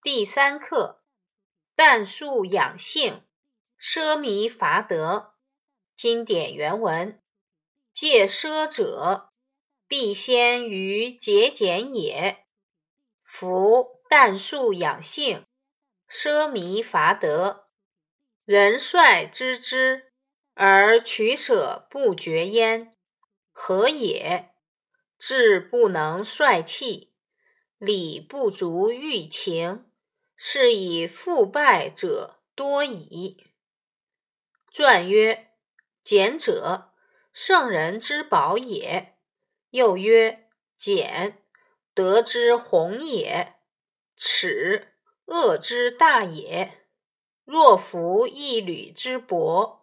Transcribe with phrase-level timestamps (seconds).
[0.00, 1.02] 第三课：
[1.74, 3.24] 淡素养性，
[3.80, 5.34] 奢靡乏德。
[5.96, 7.20] 经典原文：
[7.92, 9.32] 戒奢者，
[9.88, 12.46] 必先于节俭也。
[13.24, 15.44] 夫淡素养性，
[16.08, 17.66] 奢靡乏德，
[18.44, 20.12] 人率知之，
[20.54, 22.96] 而取舍不决焉，
[23.50, 24.54] 何也？
[25.18, 27.12] 志不能率气，
[27.78, 29.86] 礼不足欲情。
[30.40, 33.48] 是以腐败者多矣。
[34.72, 35.48] 传曰：
[36.00, 36.92] 俭者，
[37.32, 39.18] 圣人之宝也。
[39.70, 41.42] 又曰：俭，
[41.92, 43.56] 德之宏也；
[44.16, 46.86] 耻，恶之大也。
[47.44, 49.80] 若服一履之帛，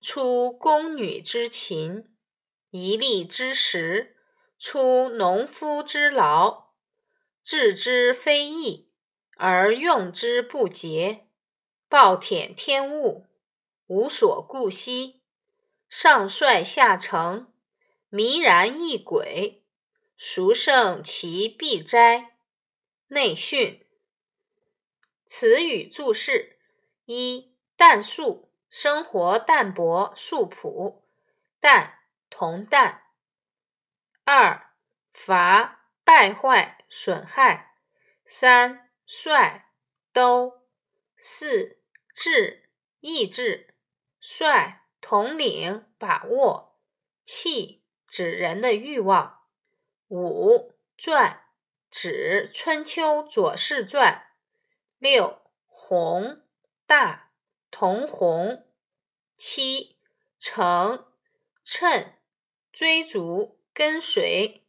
[0.00, 2.16] 出宫女之勤，
[2.70, 4.16] 一粒之食，
[4.56, 6.74] 出农夫之劳，
[7.42, 8.85] 治之非易。
[9.38, 11.26] 而用之不竭，
[11.88, 13.26] 暴殄天物，
[13.86, 15.20] 无所顾惜，
[15.90, 17.52] 上率下承，
[18.08, 19.62] 迷然易轨，
[20.16, 22.36] 孰胜其必哉？
[23.08, 23.86] 内训。
[25.26, 26.58] 词语注释：
[27.04, 31.04] 一、淡素，生活淡泊素朴，
[31.60, 31.98] 淡
[32.30, 33.02] 同淡。
[34.24, 34.70] 二、
[35.12, 37.74] 乏，败坏损害。
[38.24, 38.85] 三。
[39.06, 39.70] 帅
[40.12, 40.62] 都
[41.16, 41.78] 四
[42.12, 42.68] 志
[42.98, 43.74] 意志
[44.18, 46.76] 帅统领把握
[47.24, 49.44] 气指人的欲望
[50.08, 51.44] 五传
[51.88, 54.26] 指春秋左氏传
[54.98, 56.42] 六宏
[56.84, 57.30] 大
[57.70, 58.66] 同宏
[59.36, 59.96] 七
[60.40, 61.06] 成
[61.62, 62.12] 称
[62.72, 64.64] 追逐跟随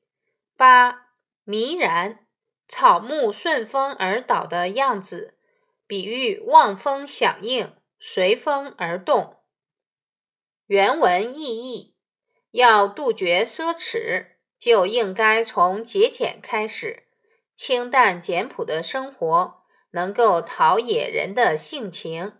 [0.55, 2.26] 八迷然。
[2.67, 5.35] 草木顺风而倒的样子，
[5.87, 9.37] 比喻望风响应，随风而动。
[10.65, 11.95] 原文意义：
[12.51, 17.03] 要杜绝奢侈，就应该从节俭开始。
[17.55, 22.33] 清淡简朴的生活能够陶冶人的性情，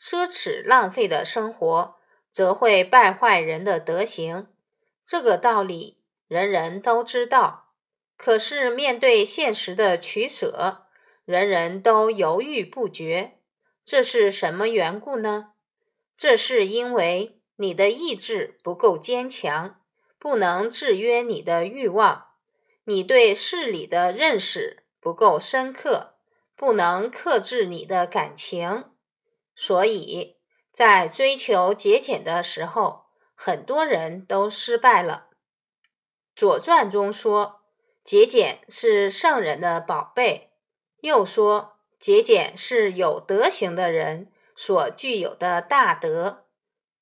[0.00, 1.96] 奢侈浪费的生活
[2.32, 4.48] 则会败坏人的德行。
[5.06, 7.67] 这个道理人人都知道。
[8.18, 10.88] 可是面对现实的取舍，
[11.24, 13.38] 人人都犹豫不决，
[13.84, 15.52] 这是什么缘故呢？
[16.16, 19.80] 这是因为你的意志不够坚强，
[20.18, 22.34] 不能制约你的欲望；
[22.84, 26.16] 你对事理的认识不够深刻，
[26.56, 28.86] 不能克制你的感情。
[29.54, 30.38] 所以
[30.72, 33.04] 在追求节俭的时候，
[33.36, 35.28] 很多人都失败了。
[36.34, 37.54] 《左传》中说。
[38.08, 40.48] 节俭是圣人的宝贝。
[41.02, 46.46] 又说，节俭是有德行的人所具有的大德。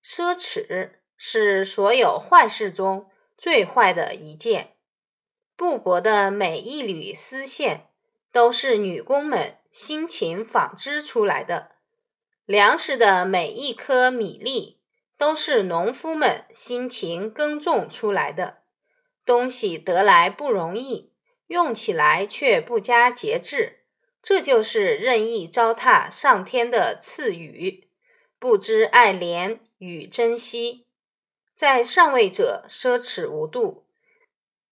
[0.05, 3.09] 奢侈是所有坏事中
[3.39, 4.73] 最坏的一件。
[5.55, 7.87] 布帛的每一缕丝线
[8.33, 11.71] 都是女工们辛勤纺织出来的，
[12.45, 14.81] 粮食的每一颗米粒
[15.17, 18.57] 都是农夫们辛勤耕种出来的。
[19.27, 21.13] 东西得来不容易，
[21.49, 23.81] 用起来却不加节制，
[24.23, 27.89] 这就是任意糟蹋上天的赐予，
[28.39, 30.87] 不知爱怜与珍惜。
[31.57, 33.89] 在上位者奢侈无度，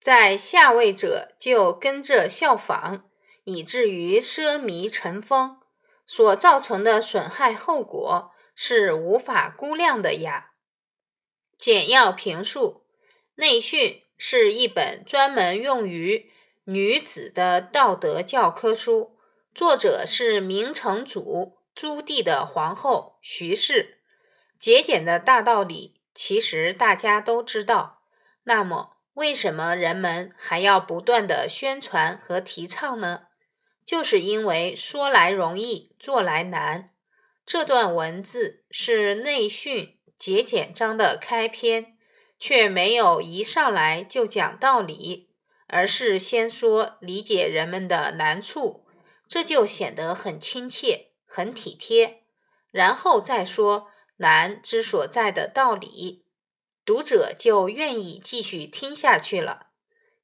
[0.01, 3.11] 在下位者就跟着效仿，
[3.43, 5.61] 以至于奢靡成风，
[6.07, 10.53] 所造成的损害后果是无法估量的呀。
[11.59, 12.87] 简要评述
[13.35, 14.04] 内训。
[14.17, 16.31] 是一本专门用于
[16.65, 19.17] 女子的道德教科书，
[19.55, 23.99] 作者是明成祖朱棣的皇后徐氏。
[24.59, 28.03] 节俭的大道理，其实大家都知道。
[28.45, 33.25] 那么，为什么人们还要不断的宣传和提倡呢？
[33.85, 36.91] 就是因为说来容易，做来难。
[37.45, 41.94] 这段文字是内训节俭章的开篇。
[42.47, 45.31] 却没有一上来就讲道理，
[45.67, 48.85] 而是先说理解人们的难处，
[49.27, 52.25] 这就显得很亲切、很体贴，
[52.71, 53.89] 然后再说
[54.19, 56.27] 难之所在的道理，
[56.85, 59.69] 读者就愿意继续听下去了。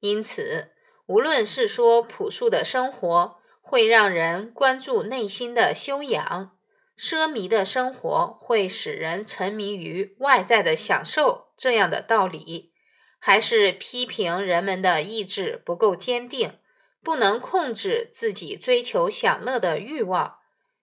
[0.01, 0.73] 因此，
[1.07, 6.59] 无论是说朴素的生活会让人关注内心的修养，
[7.01, 11.47] 奢靡的生活会使人沉迷于外在的享受。
[11.57, 12.75] 这样的道理，
[13.19, 16.59] 还是批评人们的意志不够坚定，
[17.03, 20.41] 不能控制自己追求享乐的欲望，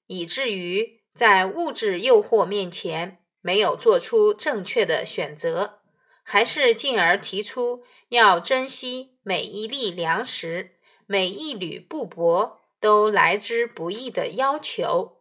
[0.07, 5.81] 以至于在物质诱惑面前没有做出正确的选择，
[6.23, 10.71] 还是进而提出要珍惜每一粒粮食、
[11.05, 15.16] 每一缕布帛都来之不易的要求。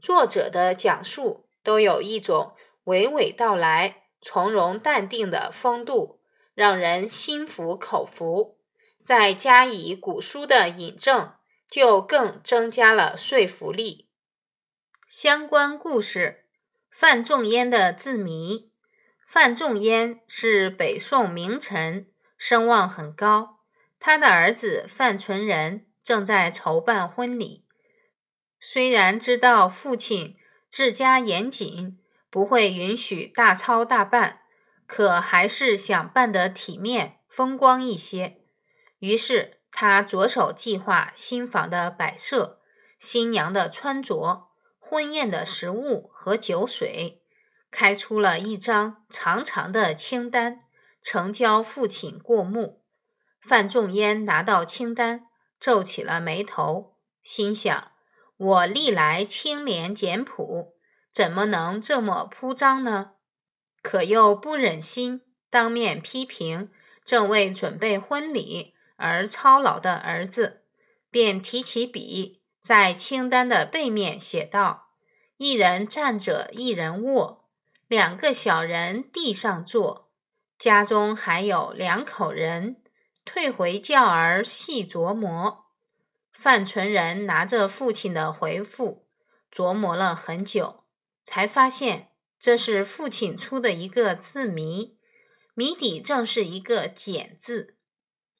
[0.00, 2.54] 作者的讲述都有一种
[2.84, 6.20] 娓娓道来、从容淡定的风度，
[6.54, 8.58] 让人心服口服。
[9.04, 11.32] 再加以古书的引证，
[11.68, 14.08] 就更增加了说服力。
[15.08, 16.44] 相关故事：
[16.90, 18.70] 范仲淹的字谜。
[19.26, 23.60] 范仲淹是北宋名臣，声望很高。
[23.98, 27.64] 他的儿子范纯仁正在筹办婚礼，
[28.60, 30.36] 虽然知道父亲
[30.70, 31.98] 治家严谨，
[32.28, 34.40] 不会允许大操大办，
[34.86, 38.42] 可还是想办得体面风光一些。
[38.98, 42.60] 于是，他着手计划新房的摆设、
[42.98, 44.48] 新娘的穿着、
[44.78, 47.22] 婚宴的食物和酒水，
[47.70, 50.60] 开出了一张长长的清单，
[51.02, 52.82] 呈交父亲过目。
[53.40, 55.26] 范仲淹拿到清单，
[55.58, 57.89] 皱起了眉头，心想：
[58.40, 60.74] 我历来清廉简朴，
[61.12, 63.12] 怎么能这么铺张呢？
[63.82, 65.20] 可又不忍心
[65.50, 66.70] 当面批评
[67.04, 68.74] 正为准备婚礼。
[69.02, 70.64] 而操劳的儿子，
[71.10, 74.88] 便提起笔，在清单的背面写道
[75.38, 77.48] ：“一人站着，一人卧，
[77.88, 80.10] 两个小人地上坐，
[80.58, 82.82] 家中还有两口人，
[83.24, 85.64] 退回轿儿细琢磨。”
[86.40, 89.06] 范纯仁拿着父亲的回复，
[89.52, 90.84] 琢磨了很久，
[91.22, 94.96] 才发现这是父亲出的一个字谜，
[95.52, 97.76] 谜底正是一个“简”字。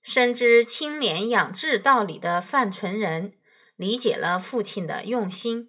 [0.00, 3.34] 深知清廉养志道理的范纯仁
[3.76, 5.68] 理解了父亲的用心，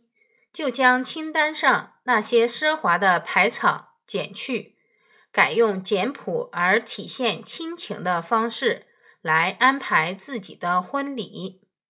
[0.54, 4.78] 就将清单上那些奢华的排场减去，
[5.34, 8.88] 改用简朴而体现亲情的方式
[9.22, 11.61] 来安排自己的婚礼。